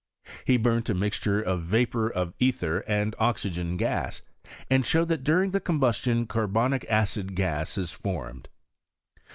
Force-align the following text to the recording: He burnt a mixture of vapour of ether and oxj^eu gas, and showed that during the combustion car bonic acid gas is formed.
He 0.47 0.57
burnt 0.57 0.89
a 0.89 0.95
mixture 0.95 1.39
of 1.39 1.61
vapour 1.61 2.09
of 2.11 2.33
ether 2.39 2.79
and 2.87 3.15
oxj^eu 3.17 3.77
gas, 3.77 4.23
and 4.67 4.83
showed 4.83 5.09
that 5.09 5.23
during 5.23 5.51
the 5.51 5.59
combustion 5.61 6.25
car 6.25 6.47
bonic 6.47 6.87
acid 6.89 7.35
gas 7.35 7.77
is 7.77 7.91
formed. 7.91 8.49